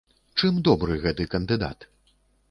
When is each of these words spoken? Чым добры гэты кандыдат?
Чым 0.41 0.55
добры 0.67 0.95
гэты 1.03 1.27
кандыдат? 1.33 1.87